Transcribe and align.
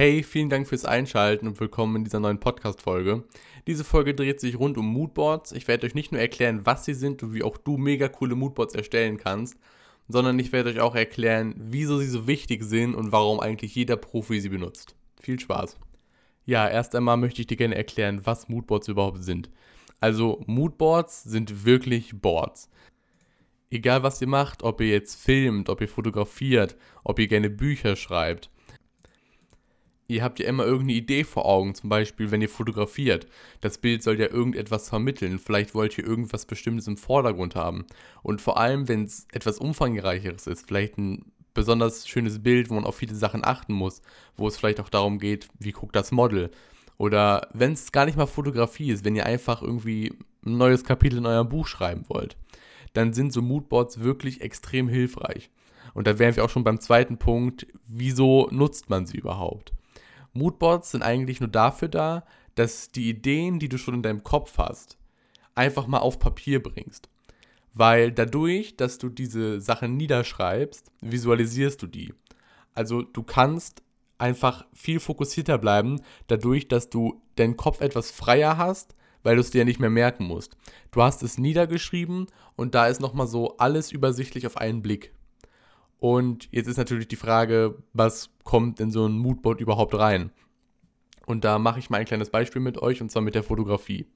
Hey, 0.00 0.22
vielen 0.22 0.48
Dank 0.48 0.66
fürs 0.66 0.86
Einschalten 0.86 1.46
und 1.46 1.60
willkommen 1.60 1.96
in 1.96 2.04
dieser 2.04 2.20
neuen 2.20 2.40
Podcast-Folge. 2.40 3.22
Diese 3.66 3.84
Folge 3.84 4.14
dreht 4.14 4.40
sich 4.40 4.58
rund 4.58 4.78
um 4.78 4.86
Moodboards. 4.86 5.52
Ich 5.52 5.68
werde 5.68 5.86
euch 5.86 5.94
nicht 5.94 6.10
nur 6.10 6.22
erklären, 6.22 6.64
was 6.64 6.86
sie 6.86 6.94
sind 6.94 7.22
und 7.22 7.34
wie 7.34 7.42
auch 7.42 7.58
du 7.58 7.76
mega 7.76 8.08
coole 8.08 8.34
Moodboards 8.34 8.74
erstellen 8.74 9.18
kannst, 9.18 9.58
sondern 10.08 10.38
ich 10.38 10.52
werde 10.52 10.70
euch 10.70 10.80
auch 10.80 10.94
erklären, 10.94 11.54
wieso 11.58 11.98
sie 11.98 12.06
so 12.06 12.26
wichtig 12.26 12.64
sind 12.64 12.94
und 12.94 13.12
warum 13.12 13.40
eigentlich 13.40 13.74
jeder 13.74 13.98
Profi 13.98 14.40
sie 14.40 14.48
benutzt. 14.48 14.96
Viel 15.20 15.38
Spaß. 15.38 15.76
Ja, 16.46 16.66
erst 16.66 16.94
einmal 16.94 17.18
möchte 17.18 17.42
ich 17.42 17.46
dir 17.46 17.58
gerne 17.58 17.74
erklären, 17.74 18.22
was 18.24 18.48
Moodboards 18.48 18.88
überhaupt 18.88 19.22
sind. 19.22 19.50
Also, 20.00 20.42
Moodboards 20.46 21.24
sind 21.24 21.66
wirklich 21.66 22.18
Boards. 22.18 22.70
Egal 23.68 24.02
was 24.02 24.22
ihr 24.22 24.28
macht, 24.28 24.62
ob 24.62 24.80
ihr 24.80 24.88
jetzt 24.88 25.20
filmt, 25.20 25.68
ob 25.68 25.82
ihr 25.82 25.88
fotografiert, 25.88 26.78
ob 27.04 27.18
ihr 27.18 27.28
gerne 27.28 27.50
Bücher 27.50 27.96
schreibt, 27.96 28.48
ihr 30.10 30.22
habt 30.24 30.40
ja 30.40 30.46
immer 30.46 30.64
irgendeine 30.64 30.98
Idee 30.98 31.24
vor 31.24 31.46
Augen, 31.46 31.74
zum 31.74 31.88
Beispiel, 31.88 32.30
wenn 32.30 32.42
ihr 32.42 32.48
fotografiert. 32.48 33.26
Das 33.60 33.78
Bild 33.78 34.02
soll 34.02 34.18
ja 34.18 34.28
irgendetwas 34.28 34.88
vermitteln. 34.88 35.38
Vielleicht 35.38 35.74
wollt 35.74 35.96
ihr 35.96 36.06
irgendwas 36.06 36.46
Bestimmtes 36.46 36.86
im 36.88 36.96
Vordergrund 36.96 37.54
haben. 37.54 37.86
Und 38.22 38.40
vor 38.40 38.58
allem, 38.58 38.88
wenn 38.88 39.04
es 39.04 39.26
etwas 39.32 39.58
Umfangreicheres 39.58 40.46
ist, 40.46 40.66
vielleicht 40.66 40.98
ein 40.98 41.32
besonders 41.54 42.08
schönes 42.08 42.42
Bild, 42.42 42.70
wo 42.70 42.74
man 42.74 42.84
auf 42.84 42.96
viele 42.96 43.14
Sachen 43.14 43.44
achten 43.44 43.72
muss, 43.72 44.02
wo 44.36 44.48
es 44.48 44.56
vielleicht 44.56 44.80
auch 44.80 44.88
darum 44.88 45.18
geht, 45.18 45.48
wie 45.58 45.72
guckt 45.72 45.96
das 45.96 46.12
Model. 46.12 46.50
Oder 46.98 47.48
wenn 47.54 47.72
es 47.72 47.92
gar 47.92 48.04
nicht 48.04 48.18
mal 48.18 48.26
Fotografie 48.26 48.90
ist, 48.90 49.04
wenn 49.04 49.16
ihr 49.16 49.26
einfach 49.26 49.62
irgendwie 49.62 50.12
ein 50.44 50.58
neues 50.58 50.84
Kapitel 50.84 51.18
in 51.18 51.26
eurem 51.26 51.48
Buch 51.48 51.66
schreiben 51.66 52.04
wollt, 52.08 52.36
dann 52.92 53.12
sind 53.12 53.32
so 53.32 53.42
Moodboards 53.42 54.00
wirklich 54.00 54.40
extrem 54.40 54.88
hilfreich. 54.88 55.50
Und 55.94 56.06
da 56.06 56.18
wären 56.18 56.36
wir 56.36 56.44
auch 56.44 56.50
schon 56.50 56.64
beim 56.64 56.80
zweiten 56.80 57.18
Punkt, 57.18 57.66
wieso 57.86 58.48
nutzt 58.50 58.90
man 58.90 59.06
sie 59.06 59.18
überhaupt? 59.18 59.72
Moodboards 60.32 60.92
sind 60.92 61.02
eigentlich 61.02 61.40
nur 61.40 61.48
dafür 61.48 61.88
da, 61.88 62.24
dass 62.54 62.90
die 62.90 63.08
Ideen, 63.08 63.58
die 63.58 63.68
du 63.68 63.78
schon 63.78 63.94
in 63.94 64.02
deinem 64.02 64.22
Kopf 64.22 64.58
hast, 64.58 64.98
einfach 65.54 65.86
mal 65.86 65.98
auf 65.98 66.18
Papier 66.18 66.62
bringst. 66.62 67.08
Weil 67.72 68.12
dadurch, 68.12 68.76
dass 68.76 68.98
du 68.98 69.08
diese 69.08 69.60
Sachen 69.60 69.96
niederschreibst, 69.96 70.90
visualisierst 71.00 71.80
du 71.82 71.86
die. 71.86 72.12
Also 72.74 73.02
du 73.02 73.22
kannst 73.22 73.82
einfach 74.18 74.66
viel 74.72 75.00
fokussierter 75.00 75.58
bleiben, 75.58 76.00
dadurch, 76.26 76.68
dass 76.68 76.90
du 76.90 77.22
deinen 77.36 77.56
Kopf 77.56 77.80
etwas 77.80 78.10
freier 78.10 78.56
hast, 78.56 78.94
weil 79.22 79.36
du 79.36 79.40
es 79.40 79.50
dir 79.50 79.64
nicht 79.64 79.80
mehr 79.80 79.90
merken 79.90 80.24
musst. 80.24 80.56
Du 80.90 81.02
hast 81.02 81.22
es 81.22 81.38
niedergeschrieben 81.38 82.26
und 82.56 82.74
da 82.74 82.86
ist 82.86 83.00
nochmal 83.00 83.26
so 83.26 83.56
alles 83.58 83.92
übersichtlich 83.92 84.46
auf 84.46 84.56
einen 84.56 84.82
Blick. 84.82 85.12
Und 86.00 86.48
jetzt 86.50 86.66
ist 86.66 86.78
natürlich 86.78 87.08
die 87.08 87.16
Frage, 87.16 87.76
was 87.92 88.30
kommt 88.42 88.80
in 88.80 88.90
so 88.90 89.06
ein 89.06 89.18
Moodboard 89.18 89.60
überhaupt 89.60 89.94
rein? 89.94 90.30
Und 91.26 91.44
da 91.44 91.58
mache 91.58 91.78
ich 91.78 91.90
mal 91.90 91.98
ein 91.98 92.06
kleines 92.06 92.30
Beispiel 92.30 92.62
mit 92.62 92.78
euch, 92.78 93.00
und 93.00 93.10
zwar 93.10 93.22
mit 93.22 93.34
der 93.34 93.44
Fotografie. 93.44 94.06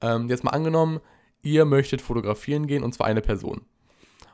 Ähm, 0.00 0.28
jetzt 0.28 0.42
mal 0.42 0.50
angenommen, 0.50 1.00
ihr 1.42 1.64
möchtet 1.64 2.02
fotografieren 2.02 2.66
gehen, 2.66 2.82
und 2.82 2.92
zwar 2.92 3.06
eine 3.06 3.22
Person. 3.22 3.62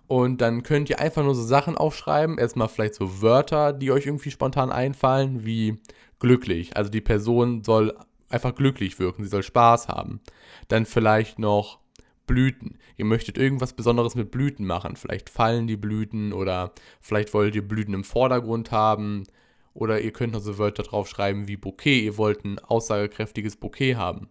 Und 0.06 0.40
dann 0.40 0.62
könnt 0.62 0.88
ihr 0.88 0.98
einfach 0.98 1.22
nur 1.22 1.34
so 1.34 1.42
Sachen 1.42 1.76
aufschreiben. 1.76 2.38
Erstmal 2.38 2.68
vielleicht 2.68 2.94
so 2.94 3.20
Wörter, 3.20 3.74
die 3.74 3.92
euch 3.92 4.06
irgendwie 4.06 4.30
spontan 4.30 4.72
einfallen, 4.72 5.44
wie 5.44 5.76
glücklich. 6.18 6.74
Also 6.74 6.90
die 6.90 7.02
Person 7.02 7.62
soll 7.62 7.94
einfach 8.30 8.54
glücklich 8.54 8.98
wirken, 8.98 9.22
sie 9.22 9.28
soll 9.28 9.42
Spaß 9.42 9.88
haben. 9.88 10.20
Dann 10.68 10.86
vielleicht 10.86 11.38
noch 11.38 11.80
Blüten. 12.28 12.78
Ihr 12.96 13.04
möchtet 13.04 13.36
irgendwas 13.36 13.72
Besonderes 13.72 14.14
mit 14.14 14.30
Blüten 14.30 14.64
machen. 14.64 14.94
Vielleicht 14.94 15.28
fallen 15.30 15.66
die 15.66 15.76
Blüten 15.76 16.32
oder 16.32 16.72
vielleicht 17.00 17.34
wollt 17.34 17.56
ihr 17.56 17.66
Blüten 17.66 17.94
im 17.94 18.04
Vordergrund 18.04 18.70
haben. 18.70 19.24
Oder 19.74 20.00
ihr 20.00 20.12
könnt 20.12 20.34
noch 20.34 20.40
so 20.40 20.58
Wörter 20.58 20.84
draufschreiben 20.84 21.48
wie 21.48 21.56
Bouquet. 21.56 22.04
Ihr 22.04 22.16
wollt 22.16 22.44
ein 22.44 22.60
aussagekräftiges 22.60 23.56
Bouquet 23.56 23.96
haben. 23.96 24.28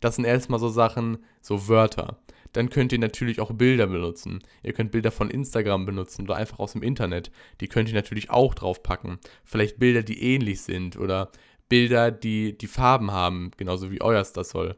Das 0.00 0.16
sind 0.16 0.26
erstmal 0.26 0.60
so 0.60 0.68
Sachen, 0.68 1.24
so 1.40 1.68
Wörter. 1.68 2.18
Dann 2.52 2.68
könnt 2.68 2.92
ihr 2.92 2.98
natürlich 2.98 3.40
auch 3.40 3.52
Bilder 3.52 3.86
benutzen. 3.86 4.42
Ihr 4.62 4.72
könnt 4.72 4.92
Bilder 4.92 5.10
von 5.10 5.30
Instagram 5.30 5.86
benutzen 5.86 6.22
oder 6.22 6.36
einfach 6.36 6.58
aus 6.58 6.72
dem 6.72 6.82
Internet. 6.82 7.30
Die 7.60 7.68
könnt 7.68 7.88
ihr 7.88 7.94
natürlich 7.94 8.30
auch 8.30 8.54
draufpacken. 8.54 9.18
Vielleicht 9.44 9.78
Bilder, 9.78 10.02
die 10.02 10.22
ähnlich 10.22 10.62
sind 10.62 10.98
oder 10.98 11.30
Bilder, 11.68 12.10
die 12.10 12.56
die 12.56 12.66
Farben 12.66 13.10
haben, 13.10 13.50
genauso 13.56 13.90
wie 13.90 14.00
euers 14.00 14.32
das 14.32 14.50
soll 14.50 14.76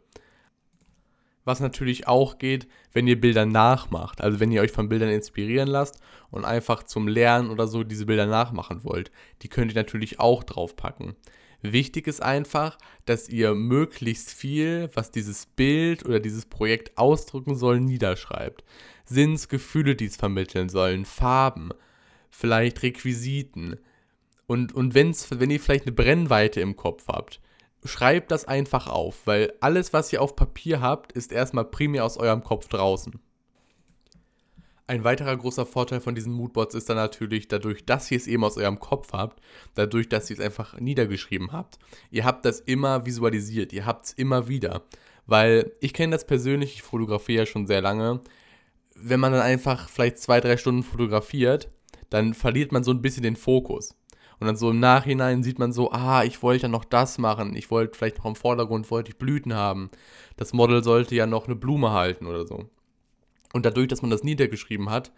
was 1.48 1.60
natürlich 1.60 2.06
auch 2.06 2.38
geht, 2.38 2.69
wenn 2.92 3.06
ihr 3.09 3.20
Bilder 3.20 3.47
nachmacht. 3.47 4.20
Also 4.20 4.38
wenn 4.38 4.53
ihr 4.53 4.60
euch 4.60 4.70
von 4.70 4.88
Bildern 4.88 5.09
inspirieren 5.09 5.66
lasst 5.66 5.98
und 6.31 6.44
einfach 6.44 6.82
zum 6.82 7.09
Lernen 7.09 7.50
oder 7.50 7.66
so 7.66 7.82
diese 7.84 8.06
Bilder 8.06 8.26
nachmachen 8.26 8.84
wollt. 8.84 9.10
Die 9.42 9.48
könnt 9.48 9.72
ihr 9.72 9.76
natürlich 9.76 10.20
auch 10.20 10.44
draufpacken. 10.44 11.16
Wichtig 11.62 12.06
ist 12.06 12.22
einfach, 12.22 12.78
dass 13.06 13.28
ihr 13.28 13.54
möglichst 13.54 14.31
viel, 14.31 14.91
was 14.94 15.10
dieses 15.10 15.47
Bild 15.47 16.04
oder 16.04 16.20
dieses 16.20 16.44
Projekt 16.44 16.97
ausdrücken 16.97 17.56
soll, 17.56 17.80
niederschreibt. 17.80 18.62
Sinns, 19.06 19.48
Gefühle, 19.48 19.97
die 19.97 20.04
es 20.04 20.16
vermitteln 20.16 20.69
sollen, 20.69 21.06
Farben, 21.06 21.70
vielleicht 22.30 22.82
Requisiten. 22.82 23.76
Und, 24.47 24.75
und 24.75 24.94
wenn's, 24.94 25.26
wenn 25.30 25.50
ihr 25.50 25.60
vielleicht 25.60 25.86
eine 25.86 25.92
Brennweite 25.92 26.60
im 26.60 26.76
Kopf 26.76 27.09
habt, 27.09 27.41
schreibt 27.84 28.31
das 28.31 28.44
einfach 28.47 28.87
auf, 28.87 29.27
weil 29.27 29.53
alles, 29.61 29.93
was 29.93 30.12
ihr 30.12 30.22
auf 30.22 30.37
Papier 30.37 30.81
habt, 30.81 31.12
ist 31.12 31.33
erstmal 31.33 31.65
primär 31.65 32.05
aus 32.05 32.16
eurem 32.16 32.43
Kopf 32.43 32.69
draußen. 32.69 33.21
Ein 34.87 35.05
weiterer 35.05 35.37
großer 35.37 35.66
Vorteil 35.66 36.00
von 36.00 36.15
diesen 36.15 36.33
Moodboards 36.33 36.75
ist 36.75 36.89
dann 36.89 36.97
natürlich, 36.97 37.47
dadurch, 37.47 37.84
dass 37.84 38.11
ihr 38.11 38.16
es 38.16 38.27
eben 38.27 38.43
aus 38.43 38.56
eurem 38.56 38.81
Kopf 38.81 39.12
habt, 39.12 39.41
dadurch, 39.75 40.09
dass 40.09 40.31
ihr 40.31 40.39
es 40.39 40.44
einfach 40.44 40.81
niedergeschrieben 40.81 41.53
habt, 41.53 41.78
ihr 42.11 42.25
habt 42.25 42.47
das 42.47 42.61
immer 42.61 43.05
visualisiert, 43.05 43.75
ihr 43.75 43.84
habt 43.84 44.06
es 44.06 44.12
immer 44.12 44.49
wieder. 44.49 44.83
Weil 45.27 45.72
ich 45.81 45.93
kenne 45.93 46.12
das 46.12 46.27
persönlich, 46.27 46.72
ich 46.72 46.83
fotografiere 46.83 47.41
ja 47.41 47.47
schon 47.47 47.66
sehr 47.66 47.83
lange. 47.83 48.21
Wenn 48.95 49.21
man 49.21 49.33
dann 49.33 49.43
einfach 49.43 49.91
vielleicht 49.91 50.19
zwei, 50.19 50.41
drei 50.41 50.56
Stunden 50.56 50.83
fotografiert, 50.83 51.69
dann 52.09 52.33
verliert 52.33 52.72
man 52.72 52.83
so 52.83 52.91
ein 52.91 53.03
bisschen 53.03 53.25
den 53.25 53.37
Fokus. 53.37 53.95
Und 54.41 54.47
dann 54.47 54.56
so 54.56 54.71
im 54.71 54.81
Nachhinein 54.81 55.43
sieht 55.43 55.59
man 55.59 55.72
so, 55.72 55.91
ah, 55.91 56.22
ich 56.22 56.43
wollte 56.43 56.65
ja 56.65 56.69
noch 56.69 56.84
das 56.84 57.19
machen. 57.19 57.56
Ich 57.56 57.71
wollte 57.71 57.97
vielleicht 57.97 58.19
noch 58.19 58.26
im 58.26 58.37
Vordergrund, 58.37 58.91
wollte 58.91 59.10
ich 59.10 59.19
Blüten 59.19 59.54
haben. 59.54 59.91
Das 60.37 60.53
Model 60.53 60.84
sollte 60.84 61.15
ja 61.15 61.26
noch 61.26 61.47
eine 61.47 61.56
Blume 61.56 61.91
halten 61.91 62.26
oder 62.26 62.47
so. 62.47 62.66
Und 63.53 63.66
dadurch, 63.66 63.88
dass 63.88 64.03
man 64.03 64.10
das 64.10 64.22
niedergeschrieben 64.22 64.91
hat, 64.91 65.12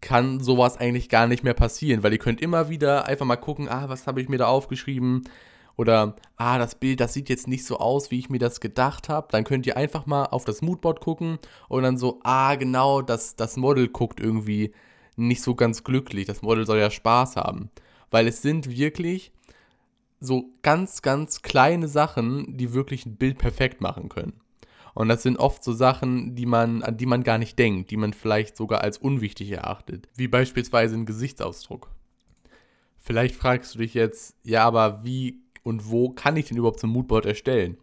kann 0.00 0.40
sowas 0.40 0.78
eigentlich 0.78 1.08
gar 1.08 1.26
nicht 1.26 1.42
mehr 1.44 1.54
passieren, 1.54 2.02
weil 2.02 2.12
ihr 2.12 2.18
könnt 2.18 2.40
immer 2.40 2.68
wieder 2.68 3.06
einfach 3.06 3.26
mal 3.26 3.36
gucken, 3.36 3.68
ah, 3.68 3.88
was 3.88 4.06
habe 4.06 4.20
ich 4.20 4.28
mir 4.28 4.38
da 4.38 4.46
aufgeschrieben? 4.46 5.24
Oder, 5.76 6.16
ah, 6.36 6.58
das 6.58 6.76
Bild, 6.76 7.00
das 7.00 7.12
sieht 7.12 7.28
jetzt 7.28 7.48
nicht 7.48 7.66
so 7.66 7.78
aus, 7.78 8.10
wie 8.10 8.18
ich 8.18 8.30
mir 8.30 8.38
das 8.38 8.60
gedacht 8.60 9.10
habe. 9.10 9.28
Dann 9.30 9.44
könnt 9.44 9.66
ihr 9.66 9.76
einfach 9.76 10.06
mal 10.06 10.24
auf 10.24 10.46
das 10.46 10.62
Moodboard 10.62 11.00
gucken 11.00 11.38
und 11.68 11.82
dann 11.82 11.98
so, 11.98 12.20
ah, 12.24 12.54
genau, 12.54 13.02
das, 13.02 13.36
das 13.36 13.56
Model 13.58 13.88
guckt 13.88 14.20
irgendwie 14.20 14.72
nicht 15.16 15.42
so 15.42 15.54
ganz 15.54 15.84
glücklich. 15.84 16.26
Das 16.26 16.40
Model 16.40 16.64
soll 16.64 16.78
ja 16.78 16.90
Spaß 16.90 17.36
haben 17.36 17.70
weil 18.10 18.26
es 18.28 18.42
sind 18.42 18.70
wirklich 18.70 19.32
so 20.20 20.50
ganz, 20.62 21.02
ganz 21.02 21.42
kleine 21.42 21.88
Sachen, 21.88 22.56
die 22.56 22.72
wirklich 22.72 23.06
ein 23.06 23.16
Bild 23.16 23.38
perfekt 23.38 23.80
machen 23.80 24.08
können. 24.08 24.40
Und 24.94 25.08
das 25.08 25.22
sind 25.22 25.38
oft 25.38 25.62
so 25.62 25.72
Sachen, 25.72 26.34
die 26.36 26.46
man, 26.46 26.82
an 26.82 26.96
die 26.96 27.04
man 27.04 27.22
gar 27.22 27.36
nicht 27.36 27.58
denkt, 27.58 27.90
die 27.90 27.98
man 27.98 28.14
vielleicht 28.14 28.56
sogar 28.56 28.80
als 28.80 28.96
unwichtig 28.96 29.50
erachtet, 29.50 30.08
wie 30.16 30.26
beispielsweise 30.26 30.94
ein 30.94 31.04
Gesichtsausdruck. 31.04 31.90
Vielleicht 32.98 33.34
fragst 33.34 33.74
du 33.74 33.80
dich 33.80 33.92
jetzt, 33.92 34.34
ja, 34.42 34.64
aber 34.64 35.04
wie 35.04 35.42
und 35.62 35.90
wo 35.90 36.10
kann 36.10 36.36
ich 36.36 36.46
denn 36.46 36.56
überhaupt 36.56 36.80
so 36.80 36.86
ein 36.86 36.90
Moodboard 36.90 37.26
erstellen? 37.26 37.76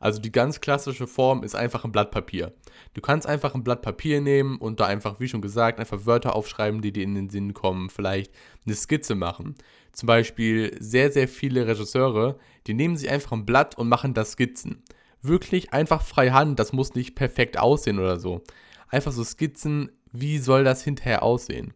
Also 0.00 0.20
die 0.20 0.32
ganz 0.32 0.60
klassische 0.60 1.06
Form 1.06 1.42
ist 1.42 1.54
einfach 1.54 1.84
ein 1.84 1.92
Blatt 1.92 2.10
Papier. 2.10 2.52
Du 2.94 3.00
kannst 3.00 3.26
einfach 3.26 3.54
ein 3.54 3.64
Blatt 3.64 3.82
Papier 3.82 4.20
nehmen 4.20 4.56
und 4.58 4.80
da 4.80 4.86
einfach, 4.86 5.20
wie 5.20 5.28
schon 5.28 5.42
gesagt, 5.42 5.80
einfach 5.80 6.06
Wörter 6.06 6.34
aufschreiben, 6.34 6.82
die 6.82 6.92
dir 6.92 7.04
in 7.04 7.14
den 7.14 7.30
Sinn 7.30 7.54
kommen. 7.54 7.90
Vielleicht 7.90 8.32
eine 8.64 8.74
Skizze 8.74 9.14
machen. 9.14 9.54
Zum 9.92 10.06
Beispiel 10.06 10.76
sehr, 10.78 11.10
sehr 11.10 11.28
viele 11.28 11.66
Regisseure, 11.66 12.38
die 12.66 12.74
nehmen 12.74 12.96
sich 12.96 13.08
einfach 13.10 13.32
ein 13.32 13.46
Blatt 13.46 13.78
und 13.78 13.88
machen 13.88 14.14
da 14.14 14.24
Skizzen. 14.24 14.82
Wirklich 15.22 15.72
einfach 15.72 16.02
frei 16.02 16.30
Hand, 16.30 16.58
das 16.58 16.72
muss 16.72 16.94
nicht 16.94 17.14
perfekt 17.14 17.58
aussehen 17.58 17.98
oder 17.98 18.18
so. 18.18 18.42
Einfach 18.88 19.12
so 19.12 19.24
Skizzen, 19.24 19.90
wie 20.12 20.38
soll 20.38 20.64
das 20.64 20.84
hinterher 20.84 21.22
aussehen? 21.22 21.74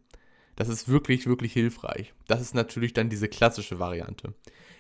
Das 0.57 0.69
ist 0.69 0.89
wirklich, 0.89 1.27
wirklich 1.27 1.55
hilfreich. 1.55 2.13
Das 2.29 2.43
ist 2.43 2.55
natürlich 2.55 2.93
dann 2.93 3.09
diese 3.09 3.29
klassische 3.29 3.79
Variante. 3.79 4.35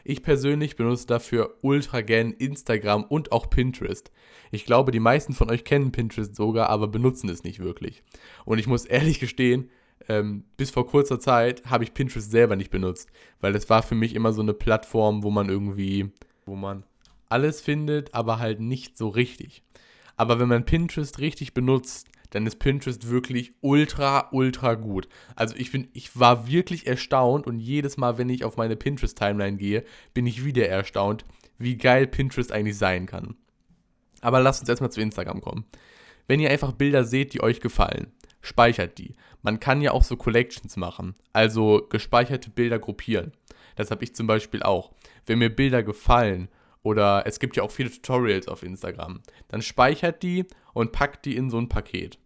Ich 0.05 0.23
persönlich 0.23 0.76
benutze 0.76 1.06
dafür 1.06 1.56
ultra 1.62 2.00
gern 2.00 2.32
Instagram 2.32 3.05
und 3.05 3.32
auch 3.32 3.50
Pinterest. 3.50 4.11
Ich 4.50 4.64
glaube, 4.64 4.93
die 4.93 5.00
meisten 5.00 5.32
von 5.32 5.50
euch 5.50 5.64
kennen 5.64 5.93
Pinterest 5.93 6.35
sogar, 6.35 6.69
aber 6.69 6.88
benutzen 6.88 7.29
es 7.29 7.44
nicht 7.44 7.61
wirklich. 7.61 8.02
Und 8.44 8.58
ich 8.58 8.67
muss 8.67 8.85
ehrlich 8.85 9.20
gestehen, 9.20 9.70
ähm, 10.08 10.44
bis 10.56 10.70
vor 10.70 10.87
kurzer 10.87 11.20
Zeit 11.20 11.64
habe 11.67 11.85
ich 11.85 11.94
Pinterest 11.94 12.31
selber 12.31 12.56
nicht 12.56 12.70
benutzt, 12.70 13.11
weil 13.41 13.55
es 13.55 13.69
war 13.69 13.82
für 13.82 13.94
mich 13.94 14.14
immer 14.14 14.32
so 14.32 14.43
eine 14.43 14.55
Plattform, 14.55 15.23
wo 15.23 15.31
man 15.31 15.49
irgendwie, 15.49 16.11
wo 16.47 16.56
man 16.56 16.85
alles 17.29 17.61
findet, 17.61 18.14
aber 18.14 18.38
halt 18.38 18.61
nicht 18.61 18.99
so 18.99 19.08
richtig. 19.08 19.62
Aber 20.17 20.41
wenn 20.41 20.49
man 20.49 20.64
Pinterest 20.64 21.19
richtig 21.19 21.55
benutzt, 21.55 22.08
dann 22.31 22.47
ist 22.47 22.59
Pinterest 22.59 23.09
wirklich 23.09 23.53
ultra, 23.61 24.29
ultra 24.32 24.75
gut. 24.75 25.09
Also 25.37 25.55
ich 25.56 25.73
bin, 25.73 25.88
ich 25.93 26.19
war 26.19 26.49
wirklich 26.49 26.87
erstaunt 26.87 27.47
und 27.47 27.59
jedes 27.59 27.97
Mal, 27.97 28.19
wenn 28.19 28.31
ich 28.31 28.44
auf 28.44 28.56
meine 28.56 28.77
Pinterest-Timeline 28.77 29.56
gehe, 29.56 29.85
bin 30.15 30.27
ich 30.27 30.44
wieder 30.44 30.69
erstaunt, 30.69 31.25
wie 31.59 31.77
geil 31.77 32.06
Pinterest 32.06 32.53
eigentlich 32.53 32.79
sein 32.79 33.06
kann. 33.06 33.35
Aber 34.21 34.41
lasst 34.41 34.61
uns 34.61 34.69
erstmal 34.69 34.93
zu 34.93 35.00
Instagram 35.00 35.41
kommen. 35.41 35.65
Wenn 36.27 36.41
ihr 36.41 36.50
einfach 36.50 36.73
Bilder 36.73 37.05
seht, 37.05 37.35
die 37.35 37.43
euch 37.43 37.61
gefallen, 37.61 38.12
speichert 38.41 38.99
die. 38.99 39.17
Man 39.43 39.59
kann 39.59 39.81
ja 39.81 39.93
auch 39.93 40.05
so 40.05 40.17
Collections 40.17 40.76
machen, 40.76 41.15
also 41.33 41.87
gespeicherte 41.88 42.50
Bilder 42.50 42.79
gruppieren. 42.79 43.33
Das 43.75 43.91
habe 43.91 44.05
ich 44.05 44.15
zum 44.15 44.26
Beispiel 44.26 44.62
auch. 44.62 44.93
Wenn 45.26 45.38
mir 45.38 45.55
Bilder 45.55 45.83
gefallen 45.83 46.49
oder 46.83 47.25
es 47.26 47.41
gibt 47.41 47.56
ja 47.56 47.62
auch 47.62 47.71
viele 47.71 47.91
Tutorials 47.91 48.49
auf 48.49 48.62
Instagram, 48.62 49.23
dann 49.49 49.62
speichert 49.62 50.23
die 50.23 50.47
und 50.73 50.93
packt 50.93 51.25
die 51.25 51.37
in 51.37 51.50
so 51.50 51.59
ein 51.59 51.69
Paket. 51.69 52.19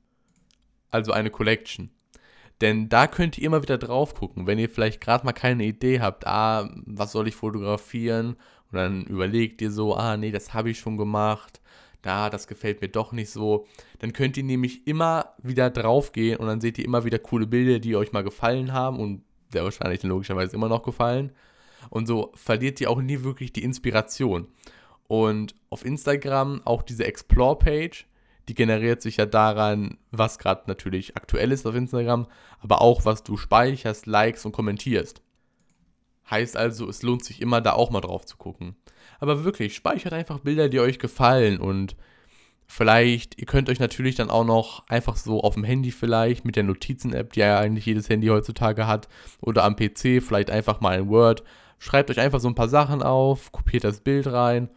Also 0.94 1.12
eine 1.12 1.30
Collection. 1.30 1.90
Denn 2.60 2.88
da 2.88 3.06
könnt 3.06 3.36
ihr 3.36 3.44
immer 3.44 3.62
wieder 3.62 3.78
drauf 3.78 4.14
gucken, 4.14 4.46
wenn 4.46 4.58
ihr 4.58 4.68
vielleicht 4.68 5.00
gerade 5.00 5.24
mal 5.24 5.32
keine 5.32 5.64
Idee 5.64 6.00
habt, 6.00 6.26
ah, 6.26 6.70
was 6.86 7.12
soll 7.12 7.26
ich 7.26 7.34
fotografieren? 7.34 8.36
Und 8.70 8.78
dann 8.78 9.04
überlegt 9.04 9.60
ihr 9.60 9.70
so, 9.70 9.96
ah, 9.96 10.16
nee, 10.16 10.30
das 10.30 10.54
habe 10.54 10.70
ich 10.70 10.78
schon 10.78 10.96
gemacht 10.96 11.60
da, 12.04 12.30
das 12.30 12.46
gefällt 12.46 12.80
mir 12.80 12.88
doch 12.88 13.12
nicht 13.12 13.30
so. 13.30 13.66
Dann 13.98 14.12
könnt 14.12 14.36
ihr 14.36 14.44
nämlich 14.44 14.86
immer 14.86 15.34
wieder 15.42 15.70
drauf 15.70 16.12
gehen 16.12 16.38
und 16.38 16.46
dann 16.46 16.60
seht 16.60 16.78
ihr 16.78 16.84
immer 16.84 17.04
wieder 17.04 17.18
coole 17.18 17.46
Bilder, 17.46 17.78
die 17.78 17.96
euch 17.96 18.12
mal 18.12 18.22
gefallen 18.22 18.72
haben 18.72 18.98
und 18.98 19.22
sehr 19.50 19.64
wahrscheinlich 19.64 20.02
logischerweise 20.02 20.54
immer 20.54 20.68
noch 20.68 20.82
gefallen. 20.82 21.32
Und 21.90 22.06
so 22.06 22.32
verliert 22.34 22.80
ihr 22.80 22.90
auch 22.90 23.00
nie 23.00 23.22
wirklich 23.22 23.52
die 23.52 23.64
Inspiration. 23.64 24.48
Und 25.06 25.54
auf 25.70 25.84
Instagram 25.84 26.62
auch 26.64 26.82
diese 26.82 27.04
Explore-Page, 27.04 28.06
die 28.48 28.54
generiert 28.54 29.02
sich 29.02 29.16
ja 29.16 29.26
daran, 29.26 29.98
was 30.10 30.38
gerade 30.38 30.64
natürlich 30.66 31.16
aktuell 31.16 31.52
ist 31.52 31.66
auf 31.66 31.74
Instagram, 31.74 32.26
aber 32.60 32.82
auch 32.82 33.04
was 33.04 33.22
du 33.22 33.36
speicherst, 33.36 34.06
likes 34.06 34.44
und 34.44 34.52
kommentierst. 34.52 35.22
Heißt 36.30 36.56
also, 36.56 36.88
es 36.88 37.02
lohnt 37.02 37.24
sich 37.24 37.42
immer 37.42 37.60
da 37.60 37.72
auch 37.72 37.90
mal 37.90 38.00
drauf 38.00 38.24
zu 38.24 38.36
gucken. 38.36 38.76
Aber 39.20 39.44
wirklich, 39.44 39.74
speichert 39.74 40.12
einfach 40.12 40.40
Bilder, 40.40 40.68
die 40.68 40.80
euch 40.80 40.98
gefallen 40.98 41.58
und 41.58 41.96
vielleicht, 42.66 43.38
ihr 43.38 43.46
könnt 43.46 43.68
euch 43.68 43.78
natürlich 43.78 44.14
dann 44.14 44.30
auch 44.30 44.44
noch 44.44 44.86
einfach 44.88 45.16
so 45.16 45.42
auf 45.42 45.54
dem 45.54 45.64
Handy 45.64 45.90
vielleicht 45.90 46.44
mit 46.44 46.56
der 46.56 46.62
Notizen-App, 46.64 47.32
die 47.32 47.40
ja 47.40 47.58
eigentlich 47.58 47.86
jedes 47.86 48.08
Handy 48.08 48.28
heutzutage 48.28 48.86
hat, 48.86 49.08
oder 49.40 49.64
am 49.64 49.76
PC 49.76 50.22
vielleicht 50.22 50.50
einfach 50.50 50.80
mal 50.80 50.98
in 50.98 51.08
Word, 51.08 51.44
schreibt 51.78 52.10
euch 52.10 52.20
einfach 52.20 52.40
so 52.40 52.48
ein 52.48 52.54
paar 52.54 52.68
Sachen 52.68 53.02
auf, 53.02 53.52
kopiert 53.52 53.84
das 53.84 54.00
Bild 54.00 54.26
rein 54.26 54.70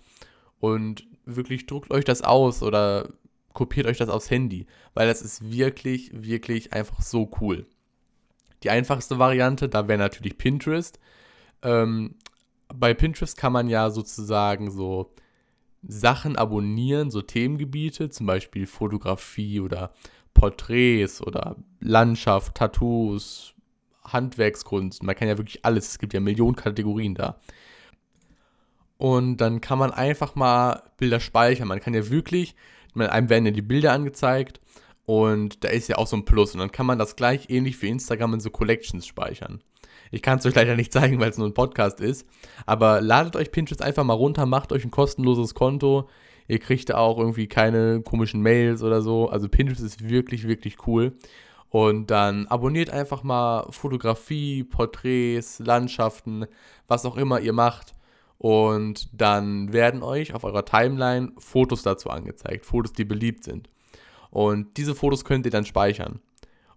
und 0.59 1.05
wirklich 1.25 1.65
druckt 1.65 1.91
euch 1.91 2.05
das 2.05 2.21
aus 2.21 2.63
oder 2.63 3.09
kopiert 3.57 3.87
euch 3.87 3.97
das 3.97 4.09
aufs 4.09 4.29
Handy, 4.29 4.67
weil 4.93 5.07
das 5.07 5.23
ist 5.23 5.51
wirklich, 5.51 6.11
wirklich 6.13 6.73
einfach 6.73 7.01
so 7.01 7.31
cool. 7.41 7.65
Die 8.61 8.69
einfachste 8.69 9.17
Variante, 9.17 9.67
da 9.67 9.87
wäre 9.87 9.97
natürlich 9.97 10.37
Pinterest. 10.37 10.99
Ähm, 11.63 12.13
bei 12.67 12.93
Pinterest 12.93 13.35
kann 13.35 13.53
man 13.53 13.67
ja 13.67 13.89
sozusagen 13.89 14.69
so 14.69 15.11
Sachen 15.81 16.35
abonnieren, 16.35 17.09
so 17.09 17.23
Themengebiete, 17.23 18.11
zum 18.11 18.27
Beispiel 18.27 18.67
Fotografie 18.67 19.59
oder 19.59 19.91
Porträts 20.35 21.19
oder 21.19 21.55
Landschaft, 21.79 22.53
Tattoos, 22.53 23.55
Handwerkskunst. 24.03 25.01
Man 25.01 25.15
kann 25.15 25.29
ja 25.29 25.39
wirklich 25.39 25.65
alles, 25.65 25.87
es 25.87 25.97
gibt 25.97 26.13
ja 26.13 26.19
Millionen 26.19 26.55
Kategorien 26.55 27.15
da. 27.15 27.39
Und 28.97 29.37
dann 29.37 29.61
kann 29.61 29.79
man 29.79 29.89
einfach 29.89 30.35
mal 30.35 30.83
Bilder 30.97 31.19
speichern. 31.19 31.67
Man 31.67 31.79
kann 31.79 31.95
ja 31.95 32.07
wirklich, 32.11 32.55
einem 33.01 33.29
werden 33.29 33.45
ja 33.45 33.51
die 33.51 33.61
Bilder 33.61 33.93
angezeigt 33.93 34.59
und 35.05 35.63
da 35.63 35.69
ist 35.69 35.87
ja 35.87 35.97
auch 35.97 36.07
so 36.07 36.17
ein 36.17 36.25
Plus. 36.25 36.53
Und 36.53 36.59
dann 36.59 36.71
kann 36.71 36.85
man 36.85 36.99
das 36.99 37.15
gleich 37.15 37.49
ähnlich 37.49 37.81
wie 37.81 37.87
Instagram 37.87 38.35
in 38.35 38.39
so 38.39 38.49
Collections 38.49 39.07
speichern. 39.07 39.61
Ich 40.11 40.21
kann 40.21 40.39
es 40.39 40.45
euch 40.45 40.55
leider 40.55 40.75
nicht 40.75 40.91
zeigen, 40.93 41.19
weil 41.19 41.29
es 41.29 41.37
nur 41.37 41.47
ein 41.47 41.53
Podcast 41.53 41.99
ist. 42.01 42.27
Aber 42.65 43.01
ladet 43.01 43.35
euch 43.35 43.51
Pinterest 43.51 43.81
einfach 43.81 44.03
mal 44.03 44.13
runter, 44.13 44.45
macht 44.45 44.71
euch 44.71 44.83
ein 44.83 44.91
kostenloses 44.91 45.53
Konto. 45.53 46.09
Ihr 46.47 46.59
kriegt 46.59 46.93
auch 46.93 47.17
irgendwie 47.19 47.47
keine 47.47 48.01
komischen 48.01 48.41
Mails 48.41 48.83
oder 48.83 49.01
so. 49.01 49.29
Also 49.29 49.49
Pinterest 49.49 49.83
ist 49.83 50.09
wirklich, 50.09 50.47
wirklich 50.47 50.87
cool. 50.87 51.17
Und 51.69 52.11
dann 52.11 52.47
abonniert 52.47 52.89
einfach 52.89 53.23
mal 53.23 53.67
Fotografie, 53.71 54.63
Porträts, 54.63 55.59
Landschaften, 55.59 56.45
was 56.87 57.05
auch 57.05 57.17
immer 57.17 57.39
ihr 57.41 57.53
macht. 57.53 57.93
Und 58.37 59.09
dann 59.19 59.73
werden 59.73 60.03
euch 60.03 60.33
auf 60.33 60.43
eurer 60.43 60.65
Timeline 60.65 61.31
Fotos 61.37 61.81
dazu 61.81 62.09
angezeigt. 62.09 62.65
Fotos, 62.65 62.93
die 62.93 63.05
beliebt 63.05 63.43
sind. 63.43 63.69
Und 64.29 64.77
diese 64.77 64.93
Fotos 64.93 65.25
könnt 65.25 65.45
ihr 65.45 65.51
dann 65.51 65.65
speichern. 65.65 66.19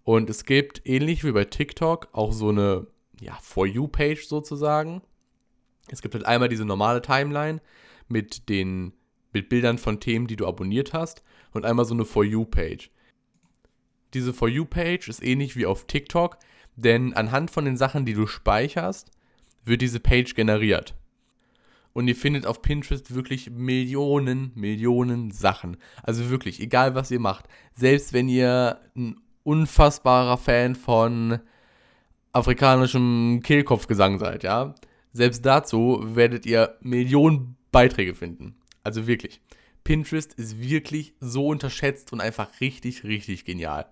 Und 0.02 0.30
es 0.30 0.44
gibt, 0.44 0.86
ähnlich 0.86 1.24
wie 1.24 1.32
bei 1.32 1.44
TikTok, 1.44 2.08
auch 2.12 2.32
so 2.32 2.48
eine 2.48 2.86
ja, 3.20 3.36
For 3.42 3.66
You-Page 3.66 4.26
sozusagen. 4.26 5.02
Es 5.90 6.00
gibt 6.00 6.14
halt 6.14 6.24
einmal 6.24 6.48
diese 6.48 6.64
normale 6.64 7.02
Timeline 7.02 7.60
mit 8.08 8.48
den 8.48 8.94
mit 9.32 9.48
Bildern 9.48 9.78
von 9.78 10.00
Themen, 10.00 10.26
die 10.26 10.36
du 10.36 10.46
abonniert 10.46 10.92
hast 10.92 11.22
und 11.52 11.64
einmal 11.64 11.84
so 11.84 11.94
eine 11.94 12.04
For 12.04 12.24
You-Page. 12.24 12.90
Diese 14.14 14.32
For 14.34 14.48
You-Page 14.48 15.08
ist 15.08 15.22
ähnlich 15.22 15.56
wie 15.56 15.66
auf 15.66 15.86
TikTok, 15.86 16.38
denn 16.76 17.14
anhand 17.14 17.50
von 17.50 17.64
den 17.64 17.76
Sachen, 17.76 18.04
die 18.04 18.14
du 18.14 18.26
speicherst, 18.26 19.10
wird 19.64 19.82
diese 19.82 20.00
Page 20.00 20.34
generiert. 20.34 20.94
Und 21.92 22.06
ihr 22.08 22.16
findet 22.16 22.46
auf 22.46 22.62
Pinterest 22.62 23.14
wirklich 23.14 23.50
Millionen, 23.50 24.52
Millionen 24.54 25.30
Sachen. 25.30 25.76
Also 26.02 26.30
wirklich, 26.30 26.60
egal 26.60 26.94
was 26.94 27.10
ihr 27.10 27.20
macht. 27.20 27.46
Selbst 27.74 28.12
wenn 28.12 28.28
ihr 28.28 28.80
ein 28.96 29.20
unfassbarer 29.42 30.38
Fan 30.38 30.76
von 30.76 31.40
afrikanischem 32.32 33.40
Kehlkopfgesang 33.42 34.18
seid, 34.18 34.44
ja, 34.44 34.74
selbst 35.12 35.44
dazu 35.44 36.00
werdet 36.02 36.46
ihr 36.46 36.76
Millionen 36.80 37.56
Beiträge 37.72 38.14
finden. 38.14 38.54
Also 38.84 39.06
wirklich. 39.06 39.40
Pinterest 39.82 40.34
ist 40.34 40.60
wirklich 40.60 41.14
so 41.20 41.48
unterschätzt 41.48 42.12
und 42.12 42.20
einfach 42.20 42.60
richtig, 42.60 43.02
richtig 43.04 43.44
genial. 43.44 43.86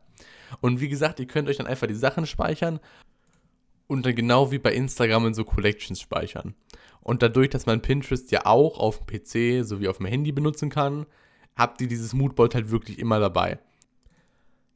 Und 0.61 0.81
wie 0.81 0.89
gesagt, 0.89 1.19
ihr 1.19 1.27
könnt 1.27 1.49
euch 1.49 1.57
dann 1.57 1.67
einfach 1.67 1.87
die 1.87 1.95
Sachen 1.95 2.27
speichern 2.27 2.79
und 3.87 4.07
dann 4.07 4.15
genau 4.15 4.53
wie 4.53 4.59
bei 4.59 4.73
Instagram 4.73 5.27
in 5.27 5.35
so 5.35 5.45
Collections 5.45 6.01
speichern. 6.01 6.55
Und 7.09 7.23
dadurch, 7.23 7.49
dass 7.49 7.65
man 7.65 7.81
Pinterest 7.81 8.31
ja 8.33 8.45
auch 8.45 8.79
auf 8.79 8.99
dem 8.99 9.07
PC 9.07 9.67
sowie 9.67 9.89
auf 9.89 9.97
dem 9.97 10.05
Handy 10.05 10.31
benutzen 10.31 10.69
kann, 10.69 11.07
habt 11.57 11.81
ihr 11.81 11.89
dieses 11.89 12.13
Moodboard 12.13 12.55
halt 12.55 12.71
wirklich 12.71 12.99
immer 12.99 13.19
dabei. 13.19 13.59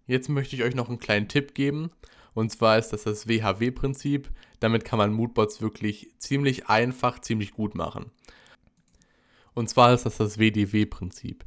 Jetzt 0.07 0.31
möchte 0.31 0.57
ich 0.57 0.63
euch 0.63 0.75
noch 0.75 0.89
einen 0.89 0.99
kleinen 0.99 1.29
Tipp 1.29 1.53
geben. 1.53 1.91
Und 2.33 2.51
zwar 2.51 2.79
ist 2.79 2.89
das 2.89 3.03
das 3.03 3.29
WHW-Prinzip. 3.29 4.31
Damit 4.61 4.87
kann 4.87 4.97
man 4.99 5.13
Moodboards 5.13 5.61
wirklich 5.61 6.09
ziemlich 6.17 6.69
einfach, 6.69 7.19
ziemlich 7.19 7.53
gut 7.53 7.75
machen. 7.75 8.11
Und 9.53 9.69
zwar 9.69 9.93
ist 9.93 10.07
das 10.07 10.17
das 10.17 10.39
WDW-Prinzip. 10.39 11.45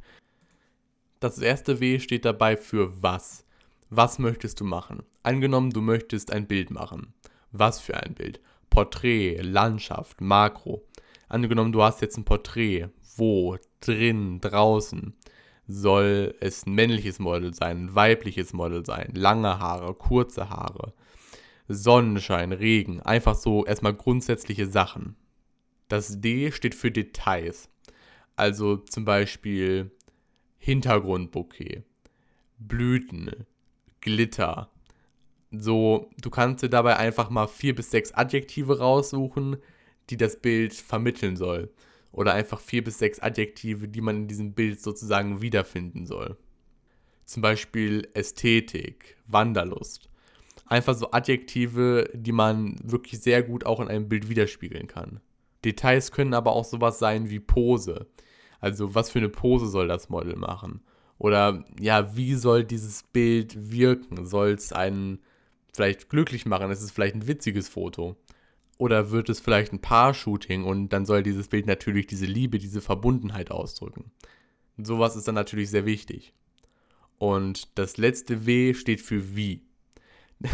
Das 1.18 1.36
erste 1.38 1.80
W 1.80 1.98
steht 1.98 2.24
dabei 2.24 2.56
für 2.56 3.02
was. 3.02 3.44
Was 3.90 4.20
möchtest 4.20 4.60
du 4.60 4.64
machen? 4.64 5.02
Angenommen, 5.24 5.70
du 5.70 5.80
möchtest 5.80 6.30
ein 6.30 6.46
Bild 6.46 6.70
machen. 6.70 7.12
Was 7.50 7.80
für 7.80 7.96
ein 7.96 8.14
Bild? 8.14 8.40
Porträt, 8.70 9.40
Landschaft, 9.42 10.20
Makro. 10.20 10.86
Angenommen, 11.28 11.72
du 11.72 11.82
hast 11.82 12.00
jetzt 12.02 12.16
ein 12.16 12.24
Porträt. 12.24 12.88
Wo? 13.16 13.56
Drin, 13.80 14.40
draußen 14.40 15.14
soll 15.68 16.34
es 16.40 16.66
ein 16.66 16.74
männliches 16.74 17.18
Model 17.18 17.54
sein, 17.54 17.86
ein 17.86 17.94
weibliches 17.94 18.52
Model 18.52 18.84
sein, 18.84 19.10
lange 19.14 19.58
Haare, 19.58 19.94
kurze 19.94 20.48
Haare, 20.48 20.92
Sonnenschein, 21.68 22.52
Regen, 22.52 23.00
einfach 23.00 23.34
so 23.34 23.64
erstmal 23.64 23.94
grundsätzliche 23.94 24.66
Sachen. 24.66 25.16
Das 25.88 26.20
D 26.20 26.52
steht 26.52 26.74
für 26.74 26.90
Details. 26.90 27.68
Also 28.36 28.76
zum 28.76 29.04
Beispiel 29.04 29.90
Hintergrundbouquet, 30.58 31.82
Blüten, 32.58 33.46
Glitter. 34.00 34.70
So, 35.52 36.10
du 36.20 36.30
kannst 36.30 36.62
dir 36.62 36.68
dabei 36.68 36.96
einfach 36.96 37.30
mal 37.30 37.46
vier 37.46 37.74
bis 37.74 37.90
sechs 37.90 38.12
Adjektive 38.12 38.78
raussuchen, 38.78 39.56
die 40.10 40.16
das 40.16 40.40
Bild 40.40 40.74
vermitteln 40.74 41.36
soll 41.36 41.70
oder 42.12 42.34
einfach 42.34 42.60
vier 42.60 42.82
bis 42.82 42.98
sechs 42.98 43.20
Adjektive, 43.20 43.88
die 43.88 44.00
man 44.00 44.16
in 44.22 44.28
diesem 44.28 44.52
Bild 44.52 44.80
sozusagen 44.80 45.42
wiederfinden 45.42 46.06
soll. 46.06 46.36
Zum 47.24 47.42
Beispiel 47.42 48.08
Ästhetik, 48.14 49.16
Wanderlust. 49.26 50.08
Einfach 50.66 50.94
so 50.94 51.10
Adjektive, 51.10 52.10
die 52.14 52.32
man 52.32 52.76
wirklich 52.82 53.20
sehr 53.20 53.42
gut 53.42 53.66
auch 53.66 53.80
in 53.80 53.88
einem 53.88 54.08
Bild 54.08 54.28
widerspiegeln 54.28 54.86
kann. 54.86 55.20
Details 55.64 56.10
können 56.10 56.34
aber 56.34 56.52
auch 56.52 56.64
sowas 56.64 56.98
sein 56.98 57.28
wie 57.28 57.40
Pose. 57.40 58.06
Also 58.60 58.94
was 58.94 59.10
für 59.10 59.18
eine 59.18 59.28
Pose 59.28 59.68
soll 59.68 59.86
das 59.86 60.08
Model 60.08 60.36
machen? 60.36 60.80
Oder 61.18 61.64
ja, 61.80 62.16
wie 62.16 62.34
soll 62.34 62.64
dieses 62.64 63.02
Bild 63.02 63.70
wirken? 63.70 64.24
Soll 64.26 64.50
es 64.50 64.72
einen 64.72 65.20
vielleicht 65.76 66.08
glücklich 66.08 66.46
machen? 66.46 66.70
Ist 66.70 66.82
es 66.82 66.90
vielleicht 66.90 67.14
ein 67.14 67.26
witziges 67.26 67.68
Foto? 67.68 68.16
Oder 68.78 69.10
wird 69.10 69.28
es 69.28 69.40
vielleicht 69.40 69.72
ein 69.72 69.80
Paar-Shooting 69.80 70.64
und 70.64 70.90
dann 70.90 71.06
soll 71.06 71.22
dieses 71.22 71.48
Bild 71.48 71.66
natürlich 71.66 72.06
diese 72.06 72.26
Liebe, 72.26 72.58
diese 72.58 72.80
Verbundenheit 72.80 73.50
ausdrücken. 73.50 74.10
Sowas 74.76 75.16
ist 75.16 75.26
dann 75.26 75.34
natürlich 75.34 75.70
sehr 75.70 75.86
wichtig. 75.86 76.34
Und 77.18 77.78
das 77.78 77.96
letzte 77.96 78.44
W 78.44 78.74
steht 78.74 79.00
für 79.00 79.34
wie. 79.34 79.62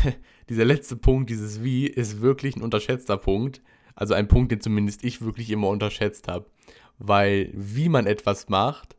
Dieser 0.49 0.65
letzte 0.65 0.97
Punkt, 0.97 1.31
dieses 1.31 1.63
wie, 1.63 1.87
ist 1.87 2.21
wirklich 2.21 2.57
ein 2.57 2.63
unterschätzter 2.63 3.17
Punkt. 3.17 3.63
Also 3.95 4.15
ein 4.15 4.29
Punkt, 4.29 4.53
den 4.53 4.61
zumindest 4.61 5.03
ich 5.03 5.23
wirklich 5.23 5.51
immer 5.51 5.69
unterschätzt 5.69 6.29
habe. 6.29 6.47
Weil 6.99 7.51
wie 7.55 7.89
man 7.89 8.07
etwas 8.07 8.49
macht, 8.49 8.97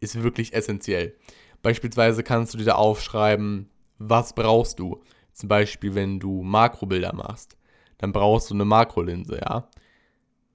ist 0.00 0.22
wirklich 0.22 0.52
essentiell. 0.52 1.14
Beispielsweise 1.62 2.22
kannst 2.22 2.54
du 2.54 2.58
dir 2.58 2.64
da 2.64 2.74
aufschreiben, 2.74 3.68
was 3.98 4.34
brauchst 4.34 4.78
du. 4.78 5.02
Zum 5.36 5.50
Beispiel, 5.50 5.94
wenn 5.94 6.18
du 6.18 6.42
Makrobilder 6.42 7.14
machst, 7.14 7.58
dann 7.98 8.10
brauchst 8.10 8.48
du 8.48 8.54
eine 8.54 8.64
Makrolinse, 8.64 9.38
ja. 9.38 9.68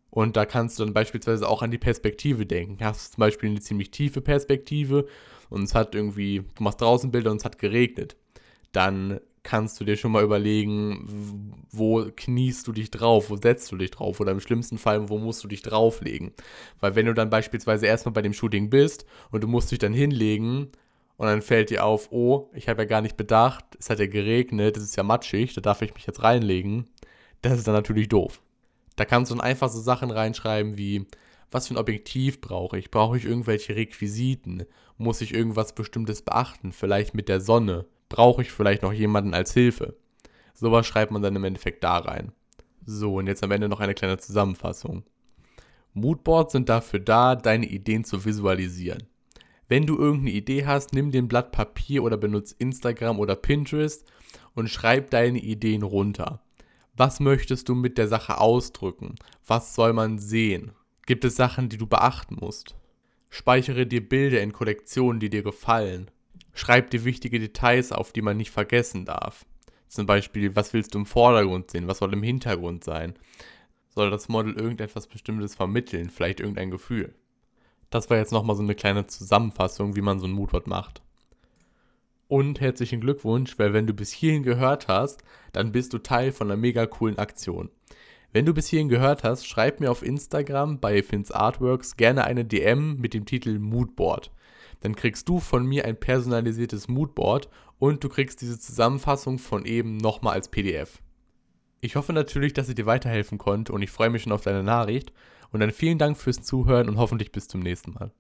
Und 0.09 0.35
da 0.35 0.47
kannst 0.47 0.79
du 0.79 0.83
dann 0.83 0.93
beispielsweise 0.95 1.47
auch 1.47 1.61
an 1.61 1.69
die 1.69 1.77
Perspektive 1.77 2.47
denken. 2.47 2.77
Du 2.77 2.85
hast 2.85 3.13
zum 3.13 3.21
Beispiel 3.21 3.51
eine 3.51 3.61
ziemlich 3.61 3.91
tiefe 3.91 4.21
Perspektive 4.21 5.05
und 5.51 5.61
es 5.61 5.75
hat 5.75 5.93
irgendwie, 5.93 6.39
du 6.55 6.63
machst 6.63 6.81
draußen 6.81 7.11
Bilder 7.11 7.29
und 7.29 7.37
es 7.37 7.45
hat 7.45 7.59
geregnet. 7.59 8.17
Dann 8.71 9.19
kannst 9.43 9.79
du 9.79 9.85
dir 9.85 9.97
schon 9.97 10.13
mal 10.13 10.23
überlegen, 10.23 11.53
wo 11.69 12.03
kniest 12.15 12.65
du 12.65 12.71
dich 12.71 12.89
drauf, 12.89 13.29
wo 13.29 13.37
setzt 13.37 13.71
du 13.71 13.77
dich 13.77 13.91
drauf 13.91 14.19
oder 14.19 14.31
im 14.31 14.39
schlimmsten 14.39 14.79
Fall, 14.79 15.09
wo 15.09 15.19
musst 15.19 15.43
du 15.43 15.47
dich 15.47 15.61
drauflegen. 15.61 16.31
Weil 16.79 16.95
wenn 16.95 17.05
du 17.05 17.13
dann 17.13 17.29
beispielsweise 17.29 17.85
erstmal 17.85 18.13
bei 18.13 18.23
dem 18.23 18.33
Shooting 18.33 18.71
bist 18.71 19.05
und 19.29 19.43
du 19.43 19.47
musst 19.47 19.71
dich 19.71 19.79
dann 19.79 19.93
hinlegen 19.93 20.71
und 21.17 21.27
dann 21.27 21.41
fällt 21.41 21.69
dir 21.69 21.85
auf, 21.85 22.11
oh, 22.11 22.49
ich 22.53 22.67
habe 22.67 22.83
ja 22.83 22.87
gar 22.87 23.01
nicht 23.01 23.17
bedacht, 23.17 23.65
es 23.79 23.89
hat 23.89 23.99
ja 23.99 24.07
geregnet, 24.07 24.77
es 24.77 24.83
ist 24.83 24.95
ja 24.95 25.03
matschig, 25.03 25.53
da 25.53 25.61
darf 25.61 25.81
ich 25.81 25.93
mich 25.93 26.05
jetzt 26.05 26.23
reinlegen. 26.23 26.89
Das 27.41 27.57
ist 27.57 27.67
dann 27.67 27.75
natürlich 27.75 28.09
doof. 28.09 28.41
Da 28.95 29.05
kannst 29.05 29.31
du 29.31 29.35
dann 29.35 29.43
einfach 29.43 29.69
so 29.69 29.79
Sachen 29.79 30.11
reinschreiben 30.11 30.77
wie, 30.77 31.07
was 31.51 31.67
für 31.67 31.73
ein 31.73 31.77
Objektiv 31.77 32.39
brauche 32.39 32.77
ich? 32.77 32.91
Brauche 32.91 33.17
ich 33.17 33.25
irgendwelche 33.25 33.75
Requisiten? 33.75 34.63
Muss 34.97 35.21
ich 35.21 35.33
irgendwas 35.33 35.73
Bestimmtes 35.73 36.21
beachten? 36.21 36.71
Vielleicht 36.71 37.13
mit 37.13 37.27
der 37.27 37.41
Sonne? 37.41 37.85
Brauche 38.09 38.41
ich 38.41 38.51
vielleicht 38.51 38.83
noch 38.83 38.93
jemanden 38.93 39.33
als 39.33 39.53
Hilfe? 39.53 39.95
Sowas 40.53 40.85
schreibt 40.85 41.11
man 41.11 41.21
dann 41.21 41.35
im 41.35 41.43
Endeffekt 41.43 41.83
da 41.83 41.97
rein. 41.97 42.31
So, 42.85 43.15
und 43.15 43.27
jetzt 43.27 43.43
am 43.43 43.51
Ende 43.51 43.69
noch 43.69 43.79
eine 43.79 43.93
kleine 43.93 44.17
Zusammenfassung. 44.17 45.03
Moodboards 45.93 46.53
sind 46.53 46.69
dafür 46.69 46.99
da, 46.99 47.35
deine 47.35 47.65
Ideen 47.65 48.03
zu 48.03 48.23
visualisieren. 48.23 49.03
Wenn 49.71 49.85
du 49.85 49.97
irgendeine 49.97 50.31
Idee 50.31 50.65
hast, 50.65 50.91
nimm 50.91 51.11
den 51.11 51.29
Blatt 51.29 51.53
Papier 51.53 52.03
oder 52.03 52.17
benutze 52.17 52.55
Instagram 52.59 53.19
oder 53.19 53.37
Pinterest 53.37 54.05
und 54.53 54.69
schreib 54.69 55.11
deine 55.11 55.39
Ideen 55.39 55.83
runter. 55.83 56.41
Was 56.97 57.21
möchtest 57.21 57.69
du 57.69 57.75
mit 57.75 57.97
der 57.97 58.09
Sache 58.09 58.41
ausdrücken? 58.41 59.15
Was 59.47 59.73
soll 59.73 59.93
man 59.93 60.19
sehen? 60.19 60.73
Gibt 61.05 61.23
es 61.23 61.37
Sachen, 61.37 61.69
die 61.69 61.77
du 61.77 61.87
beachten 61.87 62.35
musst? 62.41 62.75
Speichere 63.29 63.87
dir 63.87 64.05
Bilder 64.05 64.41
in 64.41 64.51
Kollektionen, 64.51 65.21
die 65.21 65.29
dir 65.29 65.41
gefallen. 65.41 66.11
Schreib 66.53 66.89
dir 66.89 67.05
wichtige 67.05 67.39
Details 67.39 67.93
auf, 67.93 68.11
die 68.11 68.21
man 68.21 68.35
nicht 68.35 68.51
vergessen 68.51 69.05
darf. 69.05 69.45
Zum 69.87 70.05
Beispiel, 70.05 70.53
was 70.53 70.73
willst 70.73 70.95
du 70.95 70.99
im 70.99 71.05
Vordergrund 71.05 71.71
sehen? 71.71 71.87
Was 71.87 71.99
soll 71.99 72.11
im 72.11 72.23
Hintergrund 72.23 72.83
sein? 72.83 73.13
Soll 73.87 74.11
das 74.11 74.27
Model 74.27 74.53
irgendetwas 74.53 75.07
Bestimmtes 75.07 75.55
vermitteln? 75.55 76.09
Vielleicht 76.09 76.41
irgendein 76.41 76.71
Gefühl? 76.71 77.15
Das 77.91 78.09
war 78.09 78.17
jetzt 78.17 78.31
nochmal 78.31 78.55
so 78.55 78.63
eine 78.63 78.73
kleine 78.73 79.05
Zusammenfassung, 79.05 79.95
wie 79.95 80.01
man 80.01 80.19
so 80.19 80.25
ein 80.25 80.31
Moodboard 80.31 80.65
macht. 80.65 81.03
Und 82.29 82.61
herzlichen 82.61 83.01
Glückwunsch, 83.01 83.59
weil 83.59 83.73
wenn 83.73 83.85
du 83.85 83.93
bis 83.93 84.11
hierhin 84.13 84.43
gehört 84.43 84.87
hast, 84.87 85.21
dann 85.51 85.73
bist 85.73 85.91
du 85.91 85.97
Teil 85.97 86.31
von 86.31 86.47
einer 86.47 86.59
mega 86.59 86.85
coolen 86.85 87.19
Aktion. 87.19 87.69
Wenn 88.31 88.45
du 88.45 88.53
bis 88.53 88.69
hierhin 88.69 88.87
gehört 88.87 89.25
hast, 89.25 89.45
schreib 89.45 89.81
mir 89.81 89.91
auf 89.91 90.03
Instagram 90.03 90.79
bei 90.79 91.03
Fins 91.03 91.31
Artworks 91.31 91.97
gerne 91.97 92.23
eine 92.23 92.45
DM 92.45 92.95
mit 92.95 93.13
dem 93.13 93.25
Titel 93.25 93.59
Moodboard. 93.59 94.31
Dann 94.79 94.95
kriegst 94.95 95.27
du 95.27 95.41
von 95.41 95.65
mir 95.65 95.83
ein 95.83 95.99
personalisiertes 95.99 96.87
Moodboard 96.87 97.49
und 97.77 98.01
du 98.05 98.07
kriegst 98.07 98.39
diese 98.39 98.57
Zusammenfassung 98.57 99.37
von 99.37 99.65
eben 99.65 99.97
nochmal 99.97 100.35
als 100.35 100.47
PDF. 100.47 101.01
Ich 101.81 101.97
hoffe 101.97 102.13
natürlich, 102.13 102.53
dass 102.53 102.69
ich 102.69 102.75
dir 102.75 102.85
weiterhelfen 102.85 103.37
konnte 103.37 103.73
und 103.73 103.81
ich 103.81 103.91
freue 103.91 104.09
mich 104.09 104.23
schon 104.23 104.31
auf 104.31 104.43
deine 104.43 104.63
Nachricht. 104.63 105.11
Und 105.51 105.59
dann 105.59 105.71
vielen 105.71 105.97
Dank 105.97 106.17
fürs 106.17 106.41
Zuhören 106.41 106.89
und 106.89 106.97
hoffentlich 106.97 107.31
bis 107.31 107.47
zum 107.47 107.61
nächsten 107.61 107.93
Mal. 107.93 108.11